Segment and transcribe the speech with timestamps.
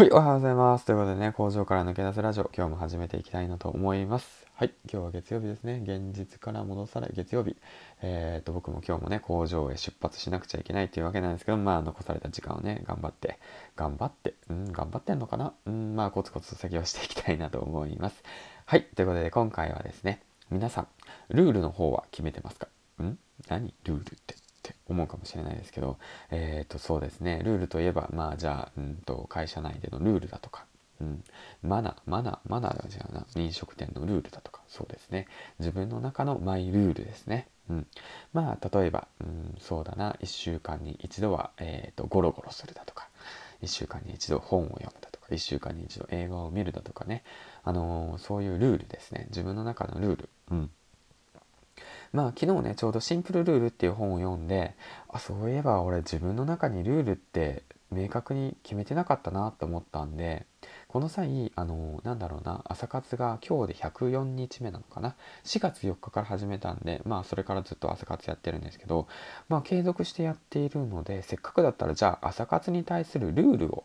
[0.00, 0.86] はい、おはようございます。
[0.86, 4.46] ということでね、工場から抜け出すラジオ、今日も始めていきたいなと思います。
[4.54, 5.82] はい、今日は月曜日ですね。
[5.84, 7.54] 現実から戻さない月曜日。
[8.00, 13.38] えー、っと、僕も今日もね、工場へ出発しなくちゃいけないっていうわけなんですけど、まあ、残された時間をね、頑張って、
[13.76, 18.22] 頑張って、うん、頑張ってんのかなうん、まあ、コツコツと作業していきたいなと思います。
[18.64, 20.88] はい、ということで、今回はですね、皆さん、
[21.28, 22.68] ルールの方は決めてますか？
[23.02, 23.18] ん？
[23.50, 23.74] 何？
[23.84, 24.34] ルールって。
[24.70, 25.98] って思うかもしれないですけど、
[26.30, 30.64] えっ、ー、と、そうですね、ルールといえば、まあ、じゃあ、うんと、会社内でのルールだとか、
[31.00, 31.24] うん、
[31.62, 35.26] マナー、マナー、マナーは違うな、飲食店のルールだとか、そうですね、
[35.58, 37.48] 自分の中のマイルールですね。
[37.68, 37.86] うん、
[38.32, 43.08] まあ、例えば、うん、そうだな、1週間に一度は、えっ、ー、と、ゴロゴロするだとか、
[43.62, 47.22] 1週間に一度本を読むだとか、1週間に一度映画を見るだとかね、
[47.62, 50.28] あのー、そういうルールですね、自分の中のルール。
[50.50, 50.70] うん。
[52.12, 54.74] まあ昨日ねちょうどシンプルルールっていう本を読んで
[55.08, 60.46] あそういえば俺自分の中にルールって明確に決めてなかったなと思ったんで
[60.86, 69.08] この際あのなんだろうな朝活が今日で104日目なのかな？4月4日から始めたんでまあそれからずっと朝活やってるんですけど
[69.48, 73.84] まあ継続してやっているのでせっかくだったらじゃあ朝活に対するルールを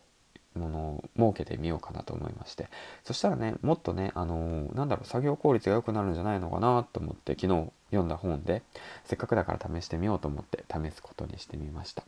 [0.56, 2.68] ものを設けてみようかなと思いまして。
[3.04, 8.62] そしたらねもっとねあのー、なんだろう作業効率が良くなるんじゃないのかなと思って昨日読んだ本で
[9.04, 12.02] せっかくだから試してみようと思って試すことにしてみました。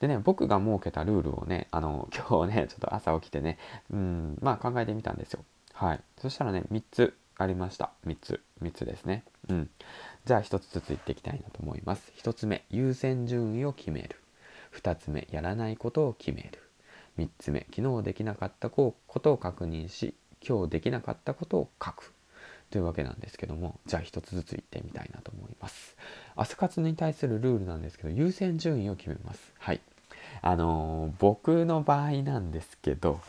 [0.00, 3.58] でね僕が設けたルールをねあの 今日ねちょっと朝起きてね
[3.90, 5.44] うんまあ考えてみたんですよ。
[5.72, 6.00] はい。
[6.18, 7.90] そしたらね3つありました。
[8.06, 8.40] 3つ。
[8.62, 9.24] 3つですね。
[9.48, 9.70] うん。
[10.24, 12.12] じゃあ1つずつ言っていきたいなと思います。
[12.16, 14.16] 1つ目優先順位を決める。
[14.74, 16.60] 2つ目やらないことを決める。
[17.18, 20.14] 3つ目昨日できなかったことを確認し
[20.46, 22.12] 今日できなかったことを書く。
[22.70, 25.94] というわけなんですけどもじゃあ一つずつ言ってみたいなと思います。
[26.34, 29.52] 朝活に対するルールなんですけど優先順位を決めます。
[29.58, 29.80] はい。
[30.40, 33.20] あのー、僕の場合なんですけど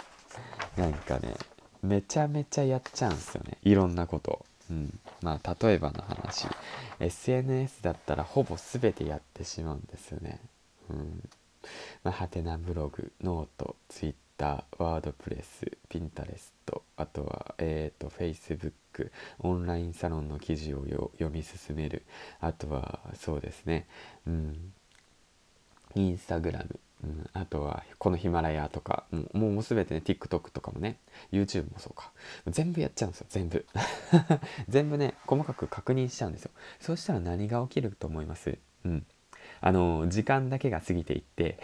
[0.78, 1.34] なんかね
[1.81, 3.58] めちゃめちゃやっちゃうんすよね。
[3.64, 6.47] いろんなことうん、まあ例えばの話。
[7.00, 10.40] SNS だったらほぼ全てやってしまうんですよね、
[10.90, 11.29] うん。
[12.03, 22.03] まあ、ハテナブログ、ノート、ツイッター、ワードプレス、ピンタレスト、あとは、えっ、ー、と、フェイスブック、オンラインサロンの記事を読み進める。
[22.41, 23.88] あとは、そうですね、
[24.28, 24.74] うん、
[25.96, 30.97] インスタグラム、うん、あとは、このヒマラヤとか、もうもう全てね、TikTok とかもね、
[31.31, 32.12] YouTube もそうか。
[32.47, 33.66] 全部やっちゃうんですよ、全部。
[34.68, 36.52] 全部ね、細かく確認しちゃうんですよ。
[36.81, 38.58] そうしたら何が起きると思います？
[38.84, 39.06] うん。
[39.62, 41.58] あの時間だけが過ぎていって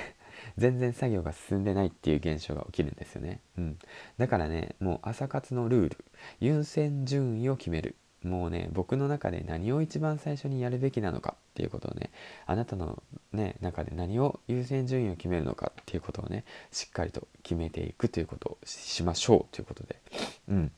[0.60, 3.80] 全然作業が進んでないっていう現象が起きるんですよね、うん、
[4.18, 6.06] だからねもう朝活のルール
[6.40, 7.96] 優先順位を決める。
[8.22, 12.12] もうね僕の中で何を一番最初にやるべきなのかっていうことをね
[12.48, 20.02] あなたのね中で何を優先順位を決めるのかっていうことをねしっかりと決めていくということをしましょうということで。
[20.50, 20.72] うん。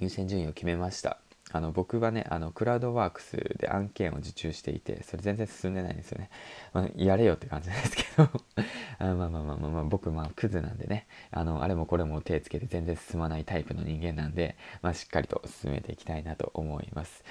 [0.00, 1.18] 優先順位を決めました。
[1.50, 6.30] あの僕はねあのクラウドワークスで案件を受注していてそれ全然進んでないんですよね、
[6.72, 8.30] まあ、やれよって感じなんですけど。
[8.98, 11.06] あまあまあまあまあ、まあ、僕まあクズなんでね。
[11.30, 17.24] あのあれもこれも手つけて全然進まないタイプの人間なんで、まあ、しっかりと進めていきたいなと思います。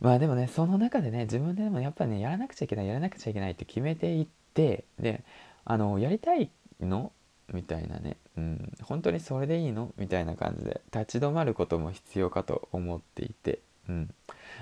[0.00, 5.22] まあでもねその中でね自分でもやっぱねやらなくちゃいけないやらなくちゃいけないって決めていってで
[5.64, 6.50] あのやりたい
[6.80, 7.12] の
[7.52, 9.92] みたいなね、うん、本当にそれでいいの？
[9.96, 14.14] みたいな感じで立ち止まることも必要かと思っていて、うん、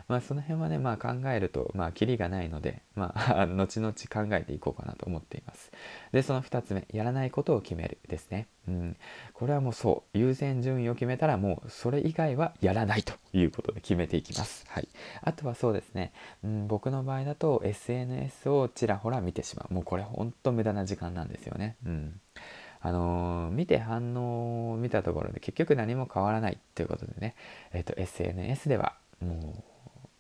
[0.07, 5.71] まあその辺はね、まあ考えると、まあキリがないので、まあ 後々考えていこうかなと思っています。
[6.13, 8.49] で、その2つ目、やらないことを決めるですね。
[8.67, 8.97] うん、
[9.35, 14.65] これはもうそう、優先順位を決めたらもうそれ以外はやらないということで決めていきます。
[14.69, 14.89] はい。
[15.23, 16.13] あとはそうですね、
[16.43, 19.75] うん、僕の場合だと SNS をちらほら見てしまう。
[19.75, 21.77] もうこれほんと無駄な時間なんですよね。
[21.85, 22.21] うん
[22.81, 27.35] あのー、見て反応を見たところで結局何も変わらないということでね、
[27.73, 29.63] えっ、ー、と SNS ではもう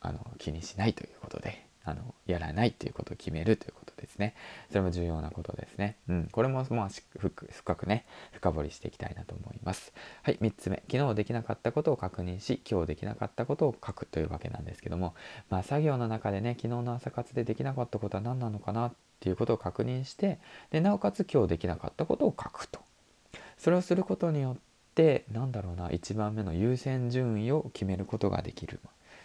[0.00, 1.67] あの気にしないということで。
[1.88, 4.34] あのやらないということを決めるということですね。
[4.68, 5.96] それも重要なことですね。
[6.08, 6.28] うん。
[6.30, 6.88] これもまあ
[7.18, 9.92] 深くね深掘りしていきたいなと思います。
[10.22, 10.82] はい3つ目。
[10.90, 15.14] 昨日できなかったことを確認し今日できなかったことを書くというわけなんですけども
[15.50, 20.38] まあ作業の中でね昨日の朝活でできなかったことは何なのかなっていうことを確認して
[20.70, 22.80] でなおかつ今日できなかったことを書くと。
[23.56, 24.56] それをすることによっ
[24.94, 28.80] てなんだろうな1番目の優先順位を決めることができる。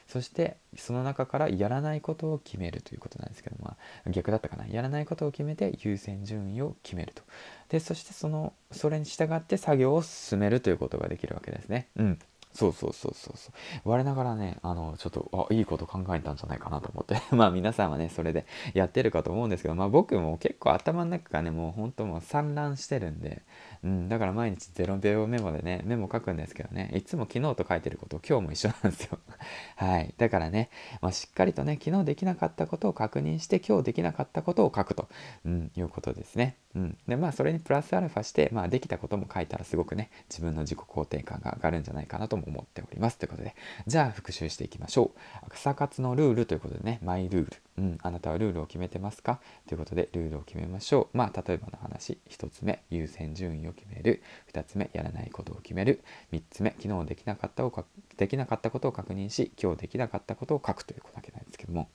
[0.08, 4.68] そしてその中からやらないことを決めるということなんですけど、まあ、逆だったかな。
[4.68, 7.24] やらないことを決めて優先順位を決めると。
[7.70, 11.88] でそしてそのそれに従って作業を進めるということができるわけですね。
[11.96, 12.20] うん。
[12.54, 13.52] そうそうそうそうそ
[13.84, 13.90] う。
[13.90, 17.20] 我ながらねあのちょっとあいいこと考えたんじゃないかなと思って。
[17.36, 23.42] まあ皆さんはねそれでやってるかと思うんですけどまあ僕も結構頭の中がねもうほんともう散乱してるんで、
[23.84, 29.20] うん、だから毎日0秒メモでねメモ書くんですけどねいつも昨日と書いてること今日も一緒なんですよ。
[29.76, 30.14] はい。
[30.18, 30.70] だからね、
[31.02, 35.10] まあ、しっかりとね昨日できなかったことを確認して今日できなかったことを書くと、
[35.46, 36.56] うん、いうことですね。
[36.76, 43.18] うん、でまあそれにプラスアルファして、まあ、できたことも書いたらすごくね自分の自己肯定感が上がるんじゃないかなとも思っております。
[43.18, 45.12] ということでじゃあ復習していきましょ
[45.46, 45.50] う。
[45.50, 49.40] 草活のルールということでねマイルール、うん、あなたはルールを決めてますか？
[49.68, 54.22] ということでルールを決めましょうまあ例えばの話1つ目優先順位を決める
[54.54, 57.86] 2つ目やらないことを決める3つ目昨日できなかったを
[58.18, 61.90] できなかったことを確認し今日できなかったことを書くということだけなんですけども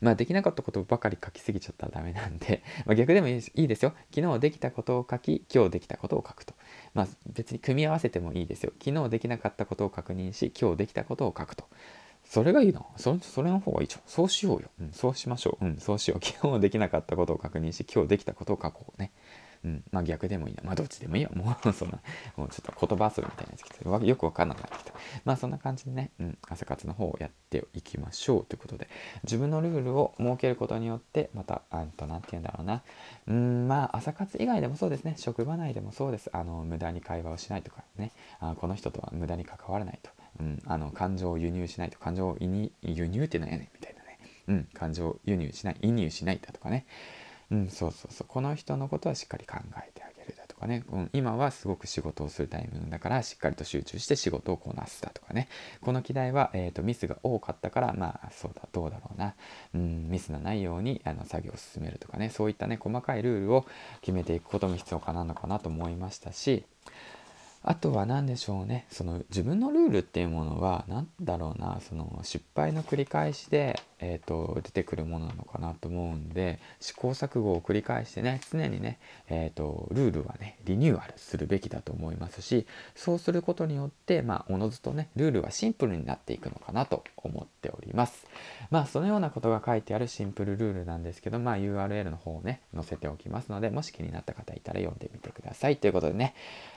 [0.00, 3.92] まあできなかったことばかり書きすぎちゃったらダメなんで、 まあ、逆でもいいですよ。
[4.14, 6.54] 昨日できたことを書き、今日できたことを書くと。
[6.94, 8.72] まあ別に組み合わせてもいいですよ。
[8.82, 11.68] 昨日できなかったことを確認し、今日できたことを書くと。
[12.30, 12.80] それがいいな。
[12.96, 14.02] そそれの方がいいじゃん。
[14.06, 14.70] そうしようよ。
[14.80, 15.64] うん、そうしましょう。
[15.64, 16.22] うん、そうしよう。
[16.24, 19.10] 昨日できなかったことを確認し、今日できたことを書こうね。
[19.64, 20.62] うん、まあ逆でもいいな。
[20.64, 21.30] まあどっちでもいいよ。
[21.34, 21.98] もう そんな、
[22.36, 24.92] もうちょっと言葉遊びみたいなやつ来て、よくわかんなくなってきた。
[25.24, 28.88] まあそんな感じでね、うん、朝活の方をやっていきましょうということで、
[29.24, 32.84] 自分のルールを設けることによって、また、あと、なんて言うんだろうな。
[33.26, 35.14] うん、まあ朝活以外でもそうですね。
[35.16, 36.30] 職場内でもそうです。
[36.32, 38.12] あの、無駄に会話をしないとかね。
[38.38, 40.10] あこの人とは無駄に関わらないと。
[40.40, 41.98] うん、あの、感情を輸入しないと。
[41.98, 44.18] 感情を輸入って何やねんみたいなね。
[44.48, 46.86] うん、感情を輸入しない、移入しないだとかね。
[47.50, 48.26] うん、そうそうそう。
[48.28, 55.48] この人のことはしっかり考えてあげるだとかね、うん、今はすごく仕事をするタイミングだからしっかりと集中して仕事をこなすだとかね。
[55.80, 59.34] この議題は、えーと、ミスが多かったから、まあそうだ、どうだろうな。
[59.74, 63.66] うん、ミスのないようにあの作業を進めるとかね、そういったね、細かいルールを
[64.00, 66.64] 決めていくことも必要かなのかなと思いましたし、
[67.62, 68.86] あとは何でしょうね。
[68.90, 71.80] その自分のルールっていうものは何だろうな。
[71.86, 78.98] その失敗の繰り返しで、えーと、出てくるものなのかなと思うんで試行錯誤を繰り返してね常にね、
[79.28, 88.26] えーと、ルールはねリニューアルするべきだと思いますしそうすることによってまあおのずとねルールはシンプルになっていくのかなと思っております。
[88.70, 95.76] まあそのようなことが書いてあるシンプルルールなんですけどまあ URL の方をね載せておきますのでもし気になった方いたら読んでみてください。
[95.76, 96.34] ということでね。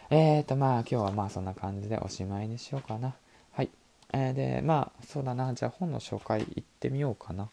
[0.09, 3.15] えーとまあ今日はまあそんな感じでおしまいにしようかな。
[4.13, 7.49] えー、でまあそうだなじゃあ本の紹介行ってみようかな。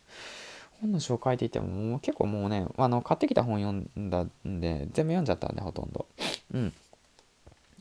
[0.81, 6.07] 本の紹介って言ってももう結構もうねあの買ってきた本読んだんで全部読んじゃったんでほとんど。
[6.55, 6.73] うん。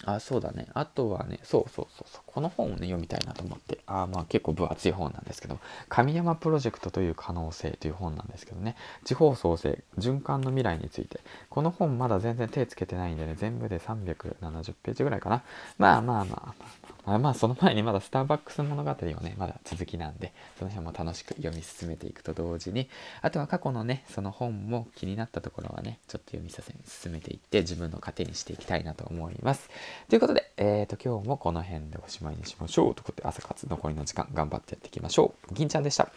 [0.05, 0.67] あ、そうだね。
[0.73, 2.21] あとはね、そうそうそうそう。
[2.25, 3.79] この本をね、読みたいなと思って。
[3.85, 5.59] あまあ結構分厚い本なんですけど、
[5.89, 11.19] 神山プロジェクトという可能性という本なんですけどね、地方創生、循環の未来について。
[11.49, 15.43] この本まだ全然手つけてないんでね、全部で370ページぐらいかな。
[15.77, 22.89] まあまあまあまあ、あ、まあその前にまだスターバックス物語をね、まだ続きなんで、その辺も楽しく読み進めていくと同時に、
[23.21, 29.69] あとは過去のね、その本も気になったところはね、ちょっと読みさせ、進めていって自分の糧にしていきたいなと思います。
[30.09, 32.95] ということで、えっ、ー、と、今日もこの辺でおしまいにしましょう。
[32.95, 35.53] ということで、朝活残りの時間頑張ってやっていきましょう。
[35.53, 36.09] 銀ちゃんでした。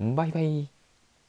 [0.00, 0.79] バイバイ。